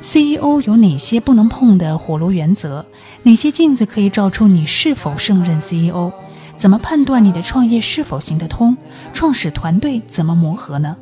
[0.00, 2.84] CEO 有哪些不能碰的火炉原则？
[3.24, 6.12] 哪些镜子可以照出你是否胜任 CEO？
[6.56, 8.76] 怎么判断你的创业是否行得通？
[9.12, 10.96] 创始团队怎么磨合呢？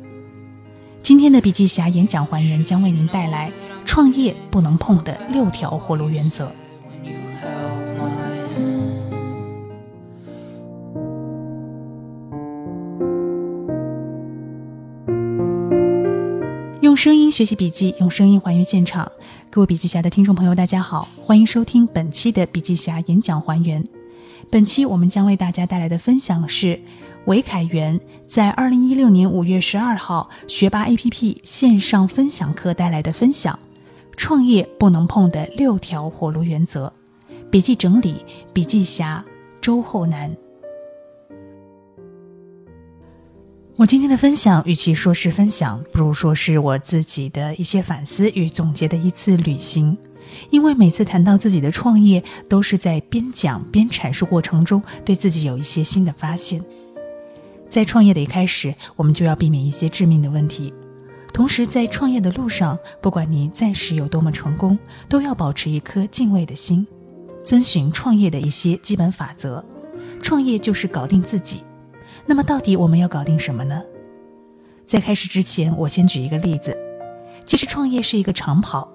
[1.03, 3.51] 今天的笔记侠演讲还原将为您带来
[3.85, 6.51] 创业不能碰的六条火炉原则。
[17.01, 19.11] 声音学习笔记，用声音还原现场。
[19.49, 23.83] 各位笔记侠的听众朋友，大家好，欢迎收听本期的笔记侠演讲还原。
[24.51, 26.79] 本期我们将为大家带来的分享是
[27.25, 33.57] 韦凯元在二零一六年五月十二号学霸 APP 线上分享课带来的分享：
[34.15, 36.93] 创业不能碰的六条火炉原则。
[37.49, 38.23] 笔记整理，
[38.53, 39.25] 笔记侠
[39.59, 40.31] 周厚南。
[43.81, 49.97] 我今天的分享，与其说是分享，不如说是我自己的一些反思与总结的一次旅行。
[50.51, 56.63] 因为每次谈到自己的创业，都是在边讲边阐述过程中，对自己有一些新的发现。
[57.65, 60.71] 在创业的一开始，我们就要避免一些致命的问题。
[61.33, 64.77] 同时，在创业的路上，不管你暂时有多么成功，
[65.09, 66.85] 都要保持一颗敬畏的心，
[67.41, 69.65] 遵循创业的一些基本法则。
[70.21, 71.63] 创业就是搞定自己。
[72.25, 73.81] 那么，到底我们要搞定什么呢？
[74.85, 76.77] 在开始之前，我先举一个例子。
[77.45, 78.87] 其实，创业是一个长跑。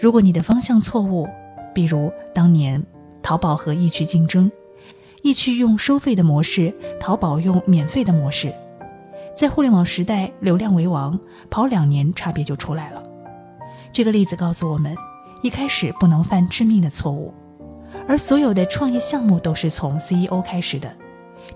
[0.00, 1.28] 如果你的方向错误，
[1.74, 2.84] 比如当年
[3.22, 4.50] 淘宝和易趣竞争，
[5.22, 8.52] 易趣用收费的模式，淘宝用免费的模式，
[9.36, 13.02] 在互联网时代，流量为王，跑两年差别就出来了。
[13.92, 14.94] 这个例子告诉我们，
[15.42, 17.32] 一开始不能犯致命的错误。
[18.08, 20.92] 而所有的创业项目都是从 CEO 开始的。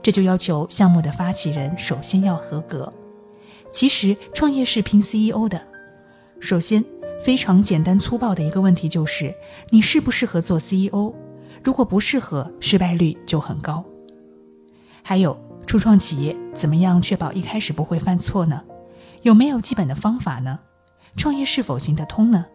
[0.03, 2.93] 这就要求项目的发起人首先要合格。
[3.73, 5.61] 其实创业是拼 CEO 的。
[6.41, 6.85] 首先，
[7.25, 9.35] 非常简单粗暴的一个问题就是：
[9.71, 11.13] 你适不适合做 CEO？
[11.63, 13.85] 如果不适合，失败率就很高。
[15.03, 18.63] 还有，初创企业怎么样确保一开始不会犯错呢？
[19.23, 20.61] 有没有基本的方法呢？
[21.17, 22.47] 创业是否行得通呢？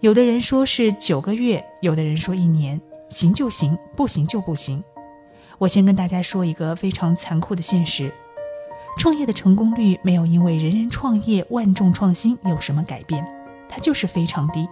[0.00, 2.80] 有的人说是九个月，有的人说一年，
[3.10, 4.82] 行就行，不行就不行。
[5.60, 8.10] 我先跟大家说一个非常残酷的现实：
[8.96, 13.22] 创业的成功率没有因为人人创业、万众创新有什么改变，
[13.68, 14.66] 它就是非常低。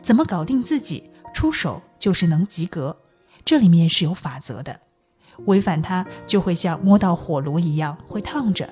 [0.00, 2.96] 怎么搞定自己，出手就是能及格，
[3.44, 4.80] 这里面是有法则的，
[5.44, 8.66] 违反它就会像摸到火炉一样会烫着，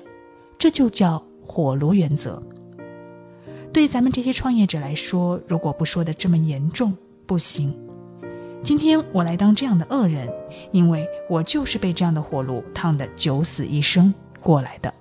[0.57, 2.41] 这就叫火炉原则。
[3.71, 6.97] 对咱们这些创业者来说，如果不说的这么严重，
[7.27, 7.71] 不行。
[8.65, 10.27] 今天我来当这样的恶人，
[10.71, 14.11] 因为我就是被这样的火炉烫得九死一生
[14.41, 14.91] 过来的。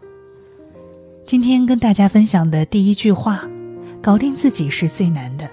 [1.27, 3.49] 今天跟大家分享的第一句话：
[4.03, 5.49] 搞定自己是最难的。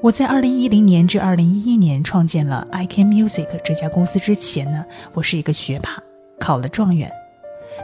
[0.00, 6.02] 我在二零一零年至二零一一年创建了 I Can Music 这家公司之前呢，我是一个学霸，
[6.40, 7.12] 考了状元，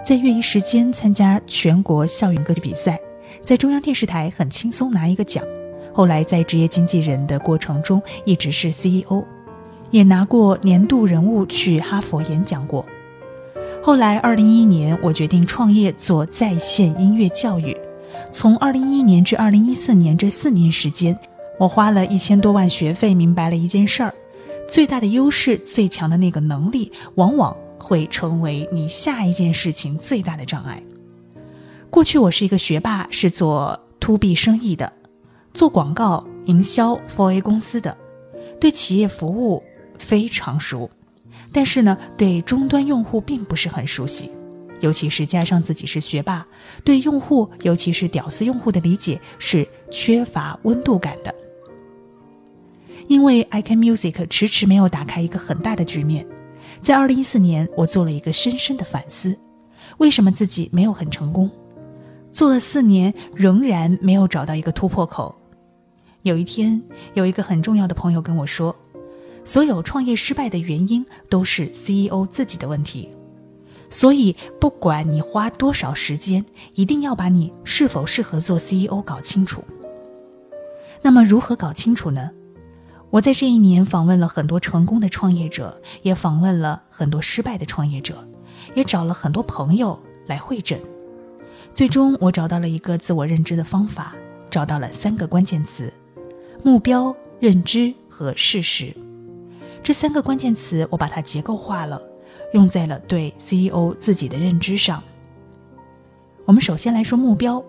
[0.03, 2.99] 在业余时间参加全国校园歌剧比赛，
[3.44, 5.44] 在中央电视台很轻松拿一个奖。
[5.99, 9.25] 后来在职业经纪人的过程中，一直是 CEO，
[9.91, 12.87] 也拿过年度人物去哈佛演讲过。
[13.83, 17.77] 后来二零一一年，我决定创业做在线音乐教育。
[18.31, 21.19] 从二零一一年至二零一四年这四年时间，
[21.59, 24.15] 我花了一千多万学费，明白了一件事儿：
[24.69, 30.81] 最大的优势、最强的那个能力，往往会成为你下一件事情最大的障碍。
[31.91, 34.93] 过去我是一个学霸，是做 to B 生意的。
[35.59, 37.99] 做广告营销，For A 公司的，
[38.61, 39.61] 对企业服务
[39.99, 40.89] 非常熟，
[41.53, 44.31] 但是呢，对终端用户并不是很熟悉，
[44.79, 46.47] 尤其是加上自己是学霸，
[46.85, 51.35] 对用户，尤其是屌丝用户的理解是缺乏温度感的。
[53.09, 56.25] 因为 I Can Music 迟迟没有打开一个很大的局面，
[56.81, 59.37] 在二零一四年，我做了一个深深的反思，
[59.97, 61.51] 为什么自己没有很成功？
[62.31, 65.35] 做了四年，仍然没有找到一个突破口。
[66.29, 66.81] 有一天，
[67.15, 68.77] 有一个很重要的朋友跟我说
[69.45, 73.09] ：“所有创业失败的原因都是 CEO 自己的问题，
[73.89, 76.45] 所以不管你花多少时间，
[76.75, 79.65] 一定要把你是否适合做 CEO 搞清楚。
[81.01, 82.31] 那么，如何搞清楚呢？
[83.09, 88.23] 我在这一年访问了很多成功的创业者，也访问了很多失败的创业者，
[88.75, 90.79] 也找了很多朋友来会诊，
[91.73, 94.15] 最终我找到了一个自我认知的方法，
[94.51, 95.91] 找到了三个关键词。”
[96.62, 98.94] 目标、认知和事实，
[99.82, 102.02] 这三个关键词，我把它结构化了，
[102.52, 105.02] 用在了对 CEO 自己的认知上。
[106.44, 107.62] 我们首先来说目标。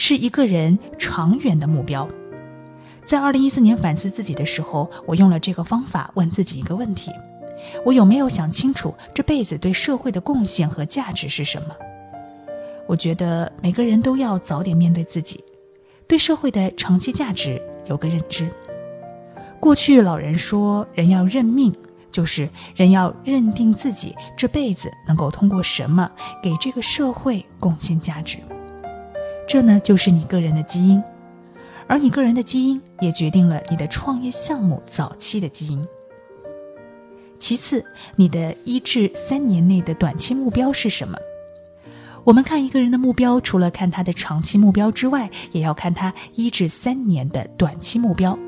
[0.00, 2.08] 是一个人长远的目标。
[3.04, 7.10] 在二零一四年反思自己的时候，我用了这个方法问自己一个问题：
[7.84, 11.74] 我有没有想清楚这辈子对社会的贡献和价值是什么？
[12.86, 15.42] 我觉得每个人都要早点面对自己，
[16.06, 18.48] 对社会的长期价值有个认知。
[19.60, 21.74] 过去老人说，人要认命，
[22.12, 26.10] 就是人要认定自己这辈子能够通过什么
[26.42, 28.38] 给这个社会贡献价值。
[29.48, 31.02] 这呢，就是你个人的基因。
[31.86, 35.84] 而你个人的基因也决定了你的创业项目早期的基因。
[37.38, 37.82] 其次，
[38.14, 41.18] 你的一至三年内的短期目标是什么？
[42.28, 48.38] 我们看一个人的目标，除了看他的长期目标之外，也要看他一至三年的短期目标。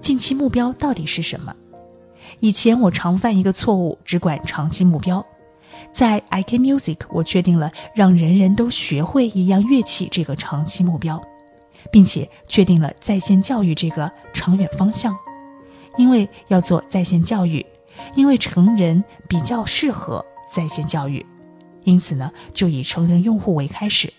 [0.00, 1.54] 近期目标到底是什么？
[2.40, 5.22] 以前我常犯一个错误，只管长期目标。
[5.92, 11.20] 在 IK Music，我确定了让人人都学会一样乐器这个长期目标。
[11.92, 15.14] 并且确定了在线教育这个长远方向，
[15.98, 17.64] 因为要做在线教育，
[18.14, 20.24] 因为成人比较适合
[20.54, 21.24] 在线教育，
[21.90, 24.12] 因此呢，就以成人用户为开始，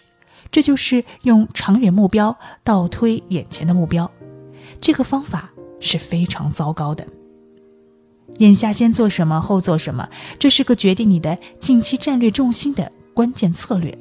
[0.51, 4.11] 这就是用长远目标倒推眼前的目标，
[4.81, 7.07] 这个方法是非常糟糕的。
[8.39, 13.97] 眼下先做什么，后做什么，这是个决定你的近期战略重心的关键策略。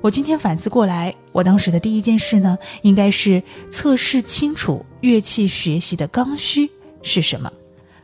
[0.00, 6.70] 我今天反思过来，我当时的第一件事呢，应该是测试清楚乐器学习的刚需
[7.02, 7.52] 是什么，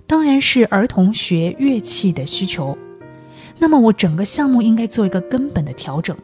[0.04, 2.76] 当然是儿童学乐器的需求。
[3.58, 6.16] 那么我整个项目应该做一个根本的调整。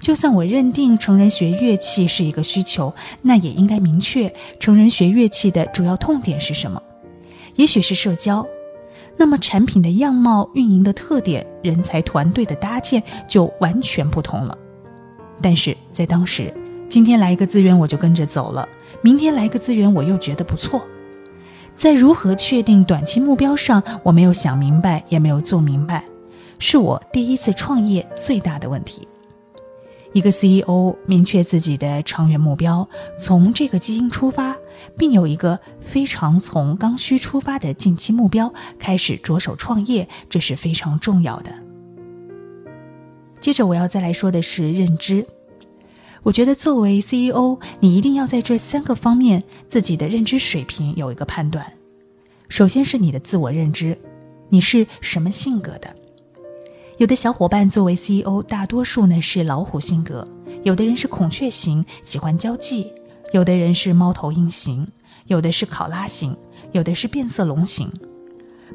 [0.00, 6.80] 就算我认定成人学乐器是一个需求，那也应该明确成人学乐器的主要痛点是什么。
[7.56, 8.46] 也许是社交，
[9.16, 14.56] 那么产品的样貌、运营的特点、人才团队的搭建就完全不同了。
[15.42, 16.54] 但是在当时，
[16.88, 18.68] 今天来一个资源我就跟着走了，
[19.02, 20.80] 明天来一个资源我又觉得不错。
[21.74, 26.04] 在如何确定短期目标上，我没有想明白，也没有做明白，
[26.58, 29.06] 是我第一次创业最大的问题。
[30.14, 32.88] 一个 CEO 明确自己的长远目标，
[33.18, 34.56] 从这个基因出发，
[34.96, 41.52] 并有一个非常从刚需出发的近期目标，开始着手创业，这是非常重要的。
[43.38, 45.26] 接着我要再来说的是认知。
[46.22, 51.70] 我觉得作为 CEO，你一定要在这三个方面自己的认知水平有一个判断。
[52.48, 53.96] 首先是你的自我认知，
[54.48, 55.94] 你是什么性格的？
[56.98, 60.26] 有的小伙伴作为 CEO，大多数呢是老虎性格；
[60.64, 62.84] 有的人是孔雀型，喜欢交际；
[63.32, 64.84] 有的人是猫头鹰型；
[65.26, 66.34] 有的是考拉型；
[66.72, 67.88] 有的是变色龙型。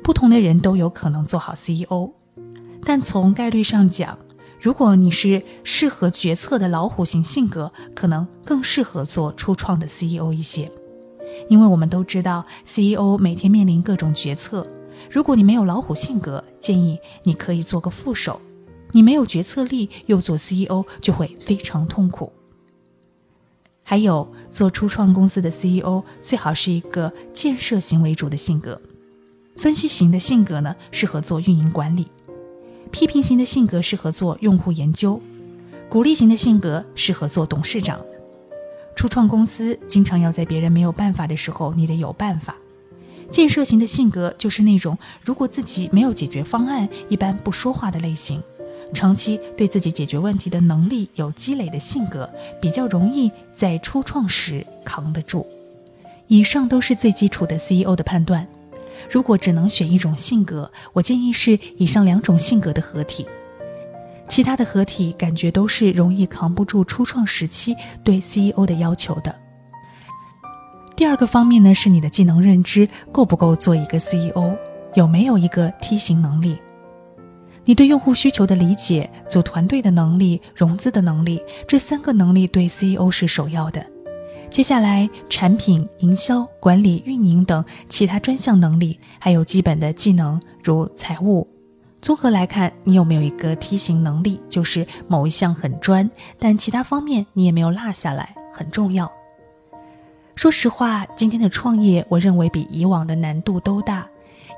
[0.01, 2.11] 不同的人都有可能做好 CEO，
[2.85, 4.17] 但从概率上讲，
[4.61, 10.71] 如果你是适合决策的老虎型性格，可能更适合做初创的 CEO 一些，
[11.49, 14.65] 因为我们都知道 CEO 每天面临各种决策。
[15.09, 18.39] 如果你没有老虎性格，建议你可以做个副手。
[18.91, 22.31] 你没有决策力又做 CEO 就会非常痛苦。
[23.81, 28.79] 还有做初创公司的 CEO 最好是一个建设型为主的性格，
[29.55, 32.07] 分析型的性格呢适合做运营管理。
[32.91, 35.19] 批评型的性格适合做用户研究，
[35.89, 37.99] 鼓励型的性格适合做董事长。
[38.95, 42.55] 初创公司经常要在别人没有办法的时候，你得有办法。
[43.31, 48.41] 建设型的性格就是那种如果自己没有解决方案，一般不说话的类型。
[48.93, 52.29] 长期对自己解决问题的能力有积累的性格，
[52.61, 55.47] 比较容易在初创时扛得住。
[56.27, 58.47] 以上都是最基础的 CEO 的判断。
[59.09, 63.25] 如果只能选一种性格，我建议是以上两种性格的合体。
[64.29, 69.35] 其他的合体感觉都是容易扛不住初创时期对 CEO 的要求的。
[70.95, 74.55] 第二个方面呢，是你的技能认知够不够做一个 CEO，
[74.93, 76.57] 有没有一个梯形能力？
[77.65, 83.83] 你对用户需求的理解、组团队的能力、融资的能力，这三个能力对 CEO 是首要的。
[84.51, 91.47] 接下来，产品营销、管理、运营等其他专项能力，还有基本的技能，如财务。
[92.01, 94.39] 综合来看，你有没有一个梯形能力？
[94.47, 96.07] 就是某一项很专，
[96.37, 99.11] 但其他方面你也没有落下来，很重要。
[100.35, 104.07] 说实话，今天的创业，我认为比以往的难度都大，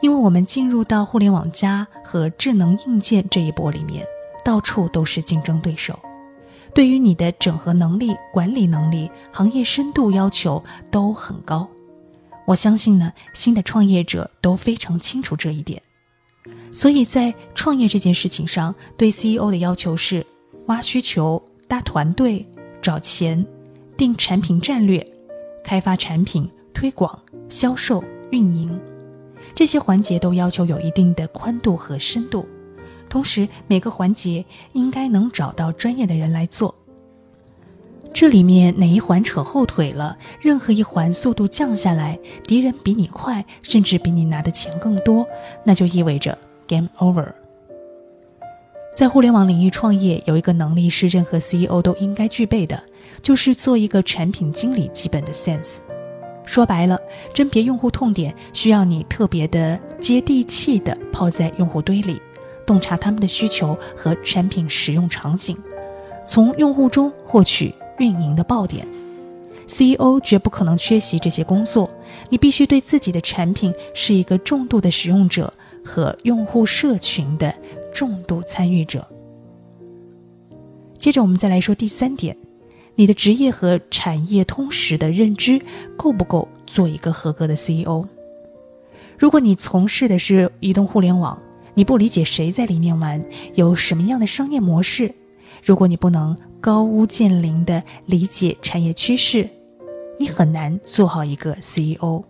[0.01, 4.05] 因为我们进入到互联网加和智能硬件这一波里面，
[4.43, 5.99] 到处都是竞争对手。
[6.73, 11.67] 对于你的整合能力、管理能力、行业深度要求都很高，
[12.45, 15.81] 我相信呢，新的创业者都非常清楚这一点。
[16.71, 20.25] 所以在创业这件事情上，对 CEO 的要求是
[20.67, 22.45] 挖需求、搭团队、
[22.81, 23.45] 找钱、
[23.95, 25.05] 定产品战略、
[25.65, 27.19] 开发产品、推广、
[27.49, 28.79] 销售、运营，
[29.55, 32.45] 这些环节都要求有一定的宽度和深度。
[33.09, 36.73] 同时，每个环节应该能找到专业的人来做。
[38.13, 45.27] 这里面哪一环扯后腿了，任何一环速度降下来，敌人比你快，甚至比你拿的钱更多，
[45.63, 47.25] 那就意味着 game over。
[48.95, 52.81] 在互联网领域创业，有一个能力是任何 CEO 都应该具备的，
[53.21, 55.77] 就是做一个产品经理基本的 sense。
[56.45, 56.99] 说白了，
[57.33, 62.21] 甄别用户痛点需要你特别的接地气的泡在用户堆里，
[62.65, 65.57] 洞察他们的需求和产品使用场景，
[66.27, 67.73] 从用户中获取。
[67.97, 68.85] 运营的爆点
[69.69, 71.89] ，CEO 绝不可能缺席这些工作。
[72.27, 77.55] 你必须对自己的产品是一个重度的使用者和用户社群的
[77.93, 79.07] 重度参与者。
[80.99, 82.35] 接着，我们再来说第三点：
[82.95, 85.61] 你的职业和产业通识的认知
[85.97, 88.05] 够不够做一个合格的 CEO？
[89.17, 91.37] 如果你从事的是移动互联网，
[91.73, 93.23] 你不理解谁在里面玩，
[93.53, 95.13] 有什么样的商业模式，
[95.63, 96.35] 如果你不能。
[96.61, 99.47] 高屋建瓴的理解产业趋势，
[100.19, 102.23] 你很难做好一个 CEO。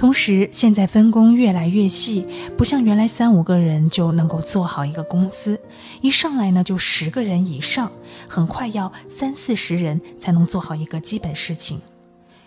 [0.00, 2.26] 同时，现在分工越来越细，
[2.56, 5.60] 不像原来三五个人就能够做好一个公司，
[6.00, 7.92] 一上来呢就十个人以上，
[8.26, 11.78] 很快要三四十人才能做好一个基本事情。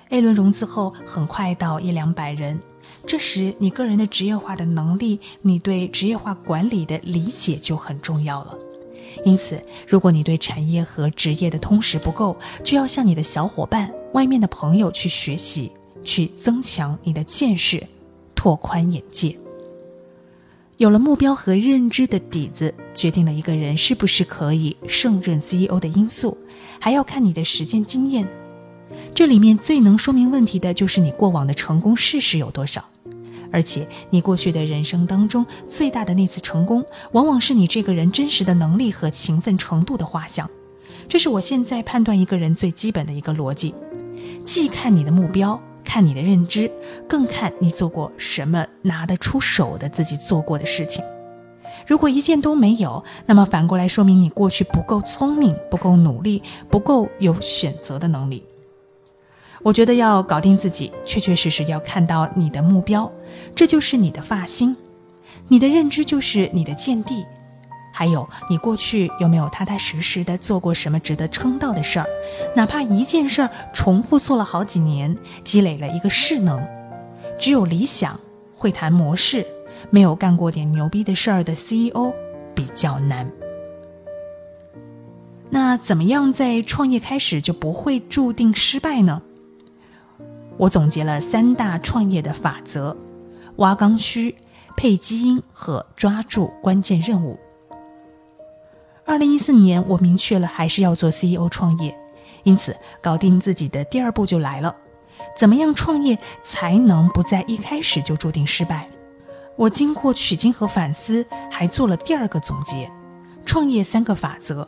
[0.10, 2.60] A 轮融资后，很快到一两百人，
[3.05, 8.57] 这时你个人的职业化的能力，你对职业化管理的理解就很重要了。
[9.24, 15.72] 因此，如果你对产业和职业的通识不够，就要向你的小伙伴、外面的朋友去学习，
[16.03, 17.81] 去增强你的见识，
[18.36, 19.38] 拓宽眼界。
[20.77, 26.38] 有了目标和认知的底子，决定了一个人是不是可以胜任 CEO 的因素，
[26.79, 28.27] 还要看你的实践经验。
[29.15, 32.83] 这里面最能说明问题的就是你过往的成功事实有多少。
[33.51, 40.50] 而且，你过去的人生当中最大的那次成功，往往是你这个人真实的能力和勤奋程度的画像。
[41.07, 43.75] 这是我现在判断一个人最基本的一个逻辑：
[44.43, 46.72] 既看你的目标，看你的认知，
[47.08, 51.04] 更看你做过什么拿得出手的自己做过的事情。
[51.86, 58.44] 如果一件都没有，那么反过来说明你过去不够聪明，不够努力，不够有选择的能力。
[59.62, 63.12] 我觉得要搞定自己，确确实实要看到你的目标，
[63.56, 64.75] 这就是你的发心，
[65.48, 67.25] 你的认知就是你的见地，
[67.96, 72.08] 还有你过去有没有踏踏实实的做过什么值得称道的事儿，
[72.56, 76.60] 哪怕一件事儿重复做了好几年，积累了一个势能。
[77.40, 78.20] 只有理想
[78.56, 79.46] 会谈模式，
[79.92, 82.12] 没有干过点牛逼的事儿的 CEO
[82.56, 83.32] 比较难。
[85.52, 89.22] 那怎么样在创业开始就不会注定失败呢？
[90.58, 92.98] 我总结了三大创业的法则：
[93.58, 94.36] 挖刚需、
[94.76, 97.38] 配基因和抓住关键任务。
[99.05, 101.93] 二零一四年，我明确了还是要做 CEO 创业，
[102.43, 104.74] 因此搞定自己的第二步就来了。
[105.38, 108.88] 怎么样创业才能不在一开始就注定失败？
[109.57, 112.89] 我经过取经和反思，还做了第二个总结：
[113.45, 114.67] 创业三个法则，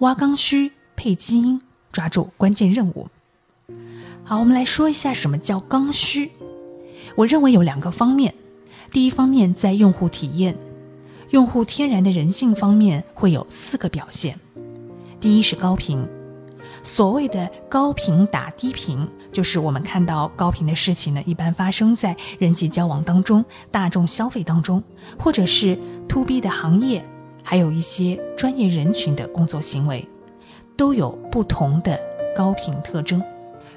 [0.00, 1.60] 挖刚需、配基因、
[1.92, 3.08] 抓住关键任务。
[4.24, 6.30] 好，我们来说一下什么叫刚需。
[7.14, 8.34] 我认为有两个方面。
[8.92, 10.56] 第一方面，在用户体验、
[11.30, 14.36] 用户天然的人性方面，会有四个表现。
[15.20, 16.04] 第一是高频。
[16.82, 24.82] 所谓的高频打低频，就是我们看到高频的事情呢，一般发生在人际交往当中、大众消费当中，
[25.18, 27.04] 或者是 to B 的行业，
[27.44, 30.04] 还有一些专业人群的工作行为，
[30.76, 32.00] 都有不同的
[32.36, 33.22] 高频特征。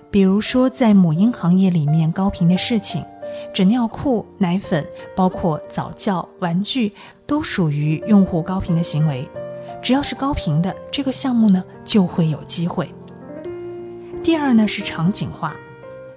[0.09, 3.03] 比如说，在母婴行业里面，高频的事情，
[3.51, 4.85] 纸尿裤、奶粉，
[5.15, 6.91] 包括早教、玩具，
[7.25, 9.27] 都属于用户高频的行为。
[9.81, 12.89] 只要是高频的这个项目呢，就会有机会。
[14.23, 15.55] 第二呢是场景化，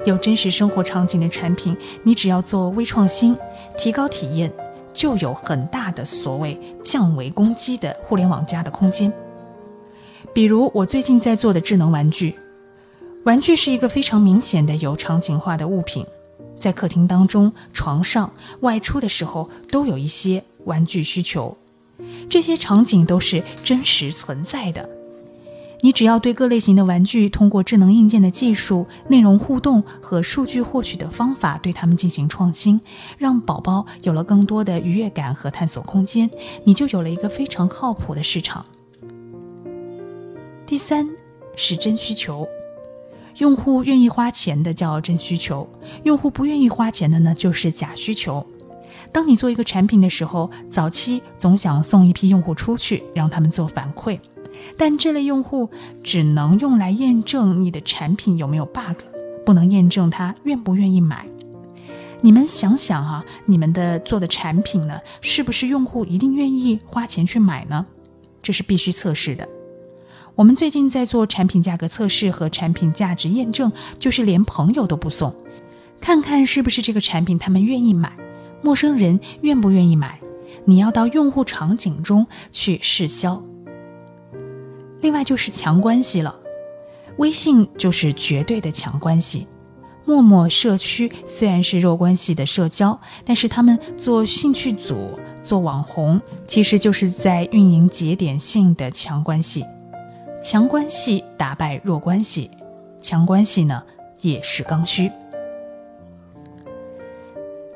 [0.04, 3.36] 有真实生活场景的产品，你只要做微创新，
[3.76, 4.52] 提高体验，
[4.92, 9.12] 就有很大的所谓降维攻击的互联网加的空间。
[10.32, 12.34] 比如我最近在做的智能玩具。
[13.24, 16.06] 玩具是一个非常明显的有场景化的物品，
[16.58, 21.56] 在客厅当中、床上、外出的时候都有一些玩具需求，
[22.28, 24.88] 这些场景都是真实存在的。
[25.82, 32.80] 你只要对各类型的玩具通过智能硬件的技术、内容互动和数据获取的方法，对他们进行创新，
[33.18, 36.28] 让宝宝有了更多的愉悦感和探索空间，
[36.64, 38.64] 你就有了一个非常靠谱的市场。
[40.66, 41.06] 第三
[41.54, 42.48] 是真需求，
[43.38, 45.68] 用户愿意花钱的叫真需求，
[46.04, 48.44] 用户不愿意花钱的呢就是假需求。
[49.12, 54.18] 当你做一个产品的时候，早期总想送一批用户出去，让他们做反馈，
[54.76, 55.68] 但这类用户
[56.02, 59.02] 只能用来验证你的产品有没有 bug，
[59.44, 61.26] 不能验证他愿不愿意买。
[62.22, 67.86] 你们想想啊，你们的做的产品呢，是不是用户一定愿意花钱去买呢？
[68.42, 69.46] 这是必须测试的。
[70.36, 75.34] 我们最近在做产品价格测试和产品价值验证，就是连朋友都不送，
[75.98, 78.12] 看看是不是这个产品他们愿意买，
[78.60, 80.20] 陌生人愿不愿意买。
[80.66, 83.42] 你要到用户场景中去试销。
[85.00, 86.38] 另外就是强关系了，
[87.16, 89.46] 微信就是绝对的强关系，
[90.04, 99.64] 陌陌社区虽然是弱关系的社交，但是他们做兴趣组、做网红，其实就是在运营节点性的强关系。
[100.48, 102.48] 强关系打败弱关系，
[103.02, 103.82] 强关系呢
[104.20, 105.10] 也是刚需。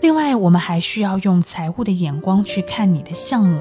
[0.00, 3.60] 另外，我们还需要用财务的眼光去看你的项目。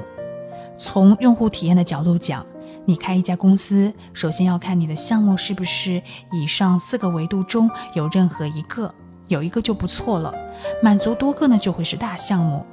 [0.76, 2.46] 从用户体验的角度讲，
[2.84, 6.00] 你开一家公司，首先要看你的项目是不是
[6.30, 8.94] 以上四个维度中有任何一个，
[9.26, 10.32] 有一个就不错了。
[10.80, 12.64] 满足多个呢，就会是大项目。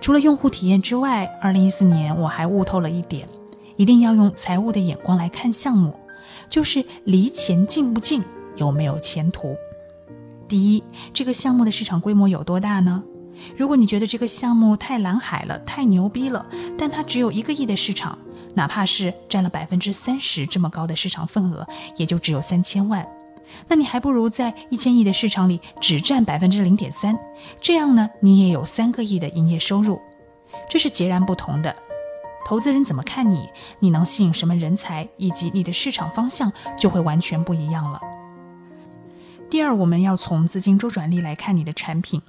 [0.00, 3.28] 除了用户体验之外，二零一四年我还悟透了一点。
[3.76, 5.94] 一定要用财务的眼光来看项目，
[6.48, 8.22] 就是离钱近不近，
[8.56, 9.56] 有没有前途。
[10.46, 13.02] 第一，这个项目的市场规模有多大呢？
[13.56, 16.46] 如果你觉得这个项目太蓝海了，太牛逼了，
[16.78, 18.16] 但它只有一个亿的市场，
[18.54, 21.66] 哪怕是占了百分之三十这么高的市场份额，
[21.96, 23.06] 也就只有三千万，
[23.66, 27.18] 那你还不如在一千亿的市场里只占百分之零点三，
[27.60, 30.00] 这样呢，你也有三个亿的营业收入，
[30.70, 31.74] 这是截然不同的。
[32.44, 33.48] 投资人怎么看你？
[33.78, 35.08] 你能吸引什么人才？
[35.16, 38.00] 以及你的市场方向就会完全不一样了。
[39.48, 42.20] 第二，我们要从资金周转率来看你的产品。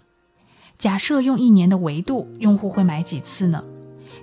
[0.78, 3.64] 假设用一年的维度，用户会买几次呢？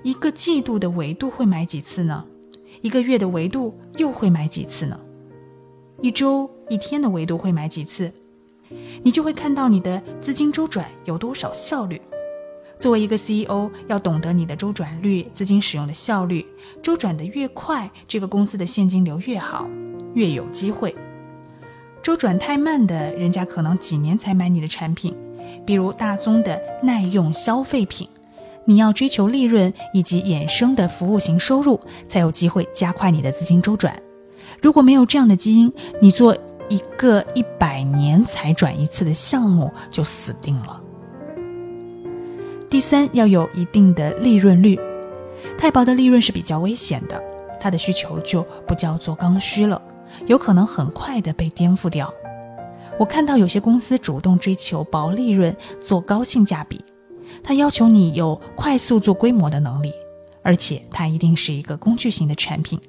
[0.02, 2.24] 一个季度的维度会买几次呢？
[2.80, 4.98] 一个月的维度又会买几次呢？
[6.00, 8.12] 一周、一天的维度会买几次？
[9.02, 12.00] 你就会看到你的资金周转有多少效率。
[12.82, 16.44] 作为一个 CEO，要懂得你的周转率、资金使用的效率，
[16.82, 19.70] 周转的越快，这个公司的现金流越好，
[20.14, 20.92] 越有机会。
[22.02, 25.16] 周转太慢的，人家可能几年才买你的产品，
[25.64, 28.08] 比如大宗的耐用消费品。
[28.64, 33.96] 你要追求利润以及衍生的服务型收入，才有机会加快你的资金周转。
[34.60, 36.36] 如果没有这样的基因，你做
[36.68, 40.81] 一个一百年才转一次的项目，就死定了。
[42.72, 44.80] 第三，要有一定的利润率，
[45.58, 47.22] 太薄的利润是比较危险的，
[47.60, 49.80] 它的需求就不叫做刚需了，
[50.24, 52.10] 有可能很快的被颠覆掉。
[52.98, 56.82] 我看到有些公司主动追求薄利润，做高性价比，
[57.44, 59.92] 它要求你有快速做规模的能力，
[60.42, 62.80] 而且它一定是一个工具型的产品，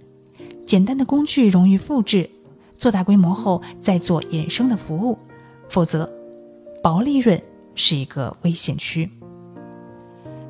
[0.66, 2.30] 简单的工具容易复制，
[2.78, 5.20] 做大规模后再做衍生的服务，
[5.68, 6.10] 否则
[6.82, 7.38] 薄利润
[7.76, 9.10] 是一个危险区。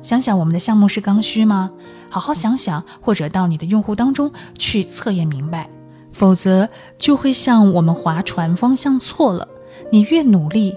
[0.04, 1.72] 想想我们的项目是刚需吗？
[2.10, 5.68] 好好想想，或者到你的用户当中去测验明白，
[6.12, 9.48] 否则就会像我们划船方向错了，
[9.90, 10.76] 你越努力，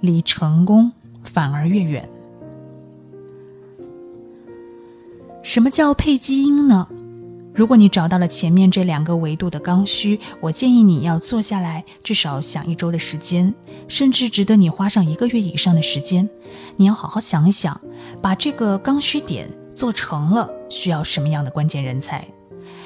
[0.00, 0.90] 离成功
[1.22, 2.08] 反而越远。
[5.42, 6.88] 什么叫配基因呢？
[7.56, 13.52] 如果你找到了前面这两个维度的刚需，我建议你要坐下来，至少想一周的时间，
[13.88, 16.28] 甚至值得你花上一个月以上的时间。
[16.76, 17.80] 你要好好想一想，
[18.20, 22.22] 把这个刚需点做成了，需要什么样的关键人才？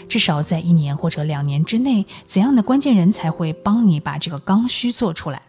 [0.09, 5.42] 至少在一年或者两年之内，怎样的关键人才会帮你把这个刚需做出来？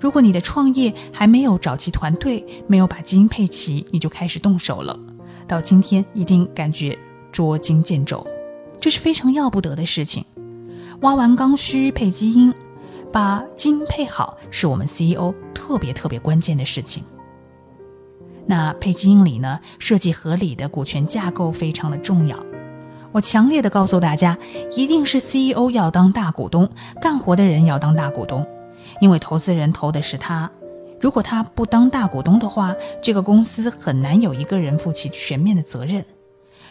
[0.00, 4.98] 如果你的创业还没有找齐团队，没有把基因配齐，你就开始动手了，
[5.46, 6.98] 到今天一定感觉。
[7.32, 8.24] 捉襟见肘，
[8.78, 10.24] 这是非常要不得的事情。
[11.00, 12.54] 挖完刚需配基因，
[13.10, 17.02] 把基因配好，是我们 CEO 特别特别关键的事情。
[18.46, 22.36] 那配基因里呢，设计合理的股权架构非常的重要。
[23.10, 24.38] 我强烈的告诉大家，
[24.74, 26.68] 一定是 CEO 要当大股东，
[27.00, 28.46] 干活的人要当大股东，
[29.00, 30.50] 因为投资人投的是他。
[31.00, 36.04] 如果他不当大股东的话，这个公司很难有一个人负起全面的责任。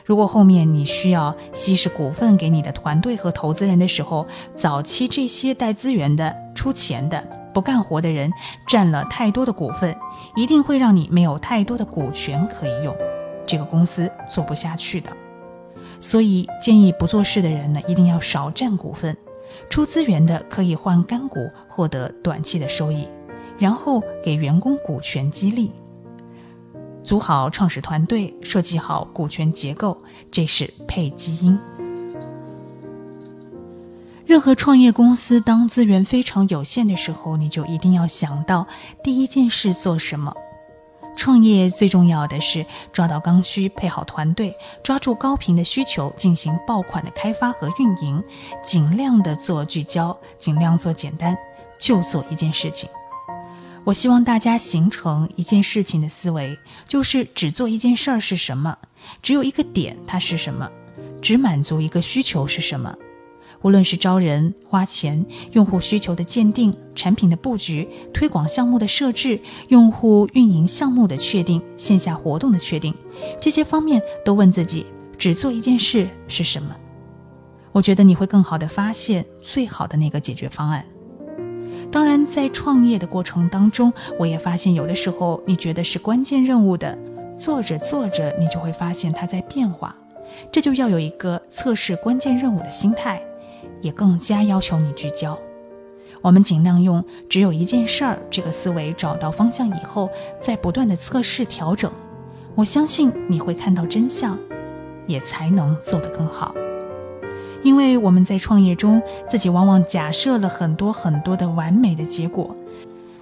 [0.05, 8.31] 如果后面你需要稀释股份给你的团队和投资人的时候，早期这些带资源的、出钱的、不干活的人
[8.67, 9.95] 占了太多的股份，
[10.35, 12.95] 一定会让你没有太多的股权可以用，
[13.45, 15.11] 这个公司做不下去的。
[15.99, 19.15] 所以建议不做事的人呢，一定要少占股份，
[19.69, 23.07] 出资源的可以换干股获得短期的收益，
[23.59, 25.71] 然后给员工股权激励。
[27.03, 29.97] 组好创始团队，设计好股权结构，
[30.31, 31.57] 这是配基因。
[34.25, 38.65] 任何创业公司当资源非常有限的时候，你就一定要想到
[39.03, 40.33] 第一件事做什么。
[41.17, 48.23] 创业最重要的是抓到刚需，配好团队，抓住高频的需求，进行爆款的开发和运营，
[48.63, 51.37] 尽量的做聚焦，尽量做简单，
[51.77, 52.89] 就做一件事情。
[53.83, 58.77] 我希望大家形成一件事情的思维，就是只做一件事儿是什么，
[59.23, 60.69] 只有一个点它是什么，
[61.21, 62.95] 只满足一个需求是什么。
[63.63, 69.39] 无论是招人、花钱、用户需求的鉴定、产品的布局、推广项目的设置、
[69.69, 72.93] 用户运营项目的确定、线下活动的确定，
[73.39, 74.85] 这些方面都问自己：
[75.17, 76.75] 只做一件事是什么？
[77.71, 80.83] 我觉得你会更好的发现最好的那个解决方案。
[81.91, 86.97] 当然，在创业的过程当中，我也发现有的时候你觉得是关键任务的，
[87.37, 89.93] 做着做着你就会发现它在变化，
[90.49, 93.21] 这就要有一个测试关键任务的心态，
[93.81, 95.37] 也更加要求你聚焦。
[96.21, 101.91] 我们尽量用只有一件事儿这个思维找到方向以后，再不断的测试调整，
[102.55, 104.39] 我相信你会看到真相，
[105.07, 106.55] 也才能做得更好。
[107.63, 112.55] 因为我们在创业中，自己往往假设了很多很多的完美的结果，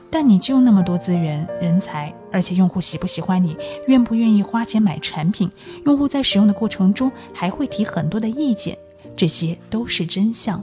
[0.10, 3.56] 但你就那么多资源、人才，而且用户喜不喜欢你，
[3.88, 5.50] 愿不愿意花钱买产品，
[5.86, 8.78] 用户在使用的过程中还会提很多的意见，
[9.16, 10.62] 这些都是真相。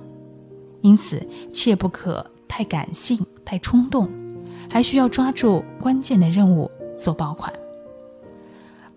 [0.81, 1.21] 因此，
[1.53, 4.09] 切不可太感性、太冲动，
[4.71, 7.53] 还需要抓住关键的任务做爆款。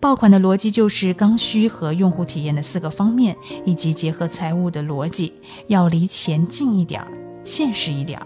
[0.01, 3.35] 爆款的逻辑就是刚需和用户体验的四个方面，
[3.65, 5.33] 以及结合财务的逻辑，
[5.67, 7.11] 要离钱近一点儿，
[7.43, 8.25] 现实一点儿，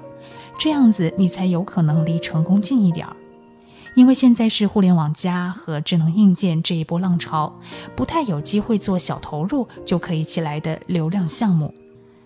[0.59, 3.15] 这样子你才有可能离成功近一点儿。
[3.95, 7.51] 因为现在是互联网加和智能硬件这一波浪潮，
[7.95, 11.73] 不太有机会做小投入就可以起来的流量项目。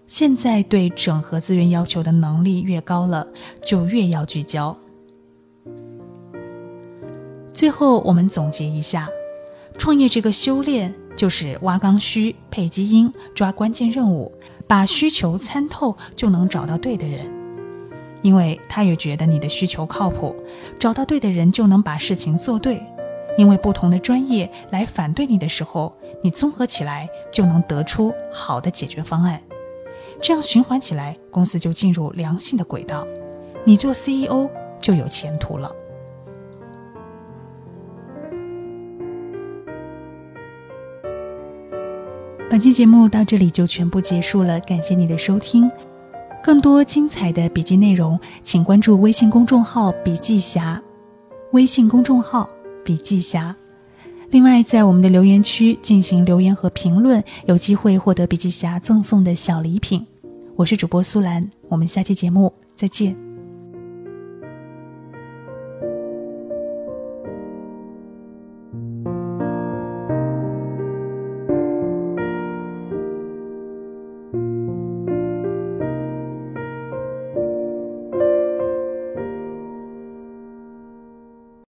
[0.07, 3.25] 现在对整合资源要求的能力越高了，
[3.65, 4.75] 就越要聚焦。
[7.53, 9.07] 最后，我们总结一下。
[9.77, 14.31] 创业这个修炼，就是挖刚需、配基因、抓关键任务，
[14.67, 17.25] 把需求参透，就能找到对的人。
[18.23, 20.35] 因为他也觉得你的需求靠谱，
[20.79, 22.81] 找到对的人就能把事情做对。
[23.37, 29.39] 因为不同的专业来反对你的时候，你综合起来就能得出好的解决方案。
[30.19, 33.05] 这样循环起来，公司就进入良性的轨道，
[33.63, 34.49] 你做 CEO
[34.81, 35.71] 就有前途了。
[42.49, 45.69] 本期节目到这里就全部结束了，感谢你的收听。
[46.41, 50.81] 更多精彩的笔记内容，请关注微信公众号“笔记侠”，
[51.51, 52.49] 微信公众号
[52.85, 53.53] “笔记侠”。
[54.31, 60.05] 另外，在我们的留言区进行留言和评论，有机会获得笔记侠赠送的小礼品。
[60.55, 63.26] 我是主播苏兰，我们下期节目再见。